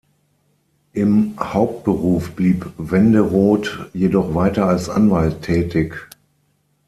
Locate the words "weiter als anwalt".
4.33-5.43